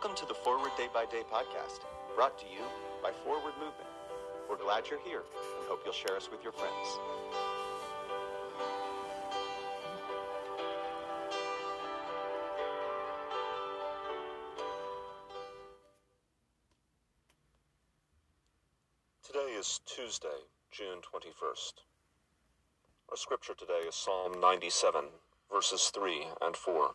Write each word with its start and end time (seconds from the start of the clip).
Welcome 0.00 0.16
to 0.18 0.26
the 0.26 0.34
Forward 0.34 0.70
Day 0.76 0.86
by 0.94 1.06
Day 1.06 1.22
podcast, 1.28 1.80
brought 2.14 2.38
to 2.38 2.44
you 2.46 2.60
by 3.02 3.10
Forward 3.24 3.52
Movement. 3.54 3.90
We're 4.48 4.56
glad 4.56 4.84
you're 4.88 5.00
here 5.00 5.24
and 5.58 5.68
hope 5.68 5.80
you'll 5.84 5.92
share 5.92 6.14
us 6.16 6.28
with 6.30 6.40
your 6.44 6.52
friends. 6.52 6.72
Today 19.24 19.56
is 19.58 19.80
Tuesday, 19.84 20.28
June 20.70 21.00
21st. 21.12 21.72
Our 23.10 23.16
scripture 23.16 23.54
today 23.54 23.88
is 23.88 23.96
Psalm 23.96 24.40
97, 24.40 25.06
verses 25.52 25.90
3 25.92 26.24
and 26.40 26.56
4. 26.56 26.94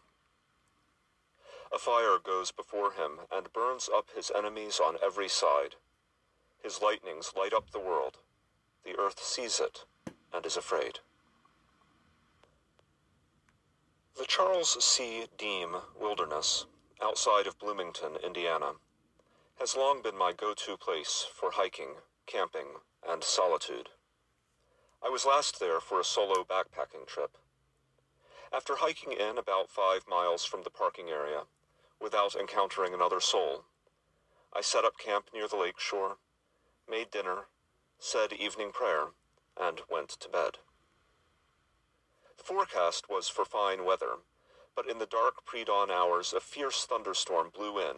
A 1.73 1.80
fire 1.80 2.20
goes 2.23 2.52
before 2.52 2.91
him 2.91 3.22
and 3.32 3.52
burns 3.52 3.90
up 3.91 4.09
his 4.16 4.32
enemies 4.38 4.80
on 4.80 4.98
every 5.04 5.27
side. 5.27 5.76
His 6.62 6.84
lightnings 6.84 7.34
light 7.36 7.52
up 7.52 7.72
the 7.72 7.80
world. 7.80 8.20
The 8.86 8.96
earth 8.99 9.20
sees 9.20 9.59
it 9.59 9.86
and 10.32 10.46
is 10.46 10.55
afraid. 10.55 10.99
The 14.16 14.26
Charles 14.26 14.84
C. 14.86 15.26
Deam 15.36 15.77
Wilderness, 15.99 16.68
outside 17.02 17.48
of 17.48 17.58
Bloomington, 17.58 18.18
Indiana, 18.24 18.74
has 19.60 19.76
long 19.76 20.04
been 20.04 20.16
my 20.16 20.32
go 20.32 20.54
to 20.54 20.77
place 20.77 21.26
for 21.34 21.52
hiking, 21.54 21.96
camping, 22.27 22.68
and 23.08 23.24
solitude. 23.24 23.90
I 25.04 25.10
was 25.10 25.26
last 25.26 25.60
there 25.60 25.80
for 25.80 25.99
a 25.99 26.05
solo 26.05 26.44
backpacking 26.44 27.08
trip. 27.08 27.35
After 28.54 28.76
hiking 28.76 29.13
in 29.13 29.40
about 29.40 29.71
five 29.71 30.04
miles 30.08 30.46
from 30.46 30.62
the 30.62 30.70
parking 30.70 31.10
area, 31.10 31.46
without 32.04 32.35
encountering 32.35 32.93
another 32.93 33.21
soul, 33.21 33.63
I 34.51 34.59
set 34.62 34.84
up 34.84 34.98
camp 34.98 35.29
near 35.34 35.48
the 35.48 35.55
lake 35.55 35.79
shore, 35.79 36.18
made 36.87 37.09
dinner, 37.09 37.46
said 37.98 38.34
evening 38.34 38.73
prayer, 38.73 39.07
and 39.57 39.82
went 39.90 40.09
to 40.09 40.27
bed. 40.27 40.57
The 42.37 42.43
forecast 42.43 43.09
was 43.09 43.29
for 43.29 43.46
fine 43.46 43.85
weather, 43.85 44.18
but 44.76 44.90
in 44.90 44.99
the 44.99 45.05
dark 45.05 45.46
pre 45.46 45.63
dawn 45.63 45.90
hours, 45.90 46.34
a 46.34 46.41
fierce 46.41 46.85
thunderstorm 46.85 47.51
blew 47.55 47.79
in, 47.79 47.96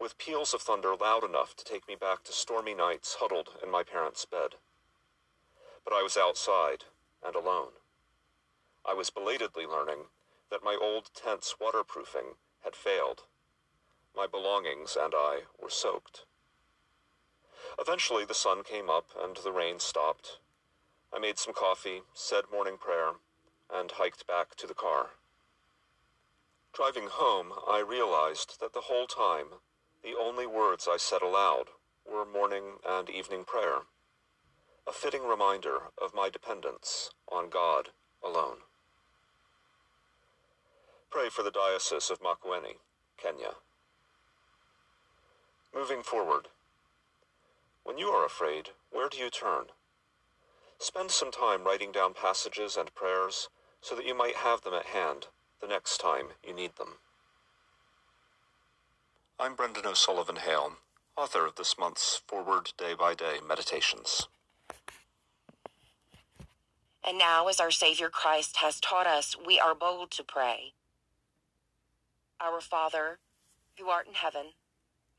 with 0.00 0.18
peals 0.18 0.52
of 0.52 0.60
thunder 0.60 0.96
loud 0.96 1.22
enough 1.22 1.54
to 1.54 1.64
take 1.64 1.86
me 1.86 1.94
back 1.94 2.24
to 2.24 2.32
stormy 2.32 2.74
nights 2.74 3.18
huddled 3.20 3.50
in 3.62 3.70
my 3.70 3.84
parents' 3.84 4.24
bed. 4.24 4.56
But 5.84 5.94
I 5.94 6.02
was 6.02 6.16
outside 6.16 6.84
and 7.24 7.36
alone. 7.36 7.72
I 8.84 8.94
was 8.94 9.10
belatedly 9.10 9.64
learning 9.64 10.06
that 10.50 10.64
my 10.64 10.76
old 10.80 11.10
tent's 11.14 11.54
waterproofing 11.60 12.34
had 12.64 12.74
failed. 12.74 13.22
My 14.16 14.26
belongings 14.26 14.96
and 15.00 15.12
I 15.16 15.40
were 15.60 15.70
soaked. 15.70 16.24
Eventually, 17.78 18.24
the 18.24 18.34
sun 18.34 18.62
came 18.62 18.88
up 18.88 19.06
and 19.20 19.36
the 19.36 19.50
rain 19.52 19.80
stopped. 19.80 20.38
I 21.12 21.18
made 21.18 21.38
some 21.38 21.54
coffee, 21.54 22.02
said 22.12 22.44
morning 22.52 22.76
prayer, 22.78 23.12
and 23.72 23.90
hiked 23.92 24.26
back 24.26 24.54
to 24.56 24.66
the 24.66 24.74
car. 24.74 25.10
Driving 26.72 27.08
home, 27.10 27.52
I 27.68 27.78
realized 27.80 28.60
that 28.60 28.72
the 28.72 28.82
whole 28.82 29.06
time, 29.06 29.46
the 30.02 30.14
only 30.20 30.46
words 30.46 30.88
I 30.90 30.96
said 30.96 31.22
aloud 31.22 31.66
were 32.04 32.24
morning 32.24 32.78
and 32.86 33.08
evening 33.08 33.44
prayer, 33.44 33.78
a 34.86 34.92
fitting 34.92 35.26
reminder 35.26 35.90
of 36.00 36.14
my 36.14 36.30
dependence 36.30 37.10
on 37.30 37.48
God 37.48 37.90
alone. 38.22 38.58
Pray 41.10 41.28
for 41.28 41.42
the 41.42 41.50
Diocese 41.50 42.10
of 42.10 42.20
Makueni, 42.20 42.78
Kenya. 43.16 43.54
Moving 45.74 46.04
forward. 46.04 46.46
When 47.82 47.98
you 47.98 48.06
are 48.08 48.24
afraid, 48.24 48.70
where 48.92 49.08
do 49.08 49.18
you 49.18 49.28
turn? 49.28 49.64
Spend 50.78 51.10
some 51.10 51.32
time 51.32 51.64
writing 51.64 51.90
down 51.90 52.14
passages 52.14 52.76
and 52.76 52.94
prayers 52.94 53.48
so 53.80 53.96
that 53.96 54.06
you 54.06 54.16
might 54.16 54.36
have 54.36 54.62
them 54.62 54.72
at 54.72 54.86
hand 54.86 55.26
the 55.60 55.66
next 55.66 55.98
time 55.98 56.28
you 56.46 56.54
need 56.54 56.76
them. 56.76 56.98
I'm 59.40 59.56
Brendan 59.56 59.84
O'Sullivan 59.84 60.36
Hale, 60.36 60.74
author 61.16 61.44
of 61.44 61.56
this 61.56 61.76
month's 61.76 62.20
Forward 62.28 62.72
Day 62.78 62.94
by 62.94 63.14
Day 63.14 63.38
Meditations. 63.46 64.28
And 67.06 67.18
now, 67.18 67.48
as 67.48 67.58
our 67.58 67.72
Savior 67.72 68.08
Christ 68.10 68.58
has 68.58 68.78
taught 68.78 69.08
us, 69.08 69.36
we 69.44 69.58
are 69.58 69.74
bold 69.74 70.12
to 70.12 70.22
pray. 70.22 70.72
Our 72.40 72.60
Father, 72.60 73.18
who 73.78 73.88
art 73.88 74.06
in 74.06 74.14
heaven, 74.14 74.52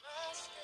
I'm 0.00 0.61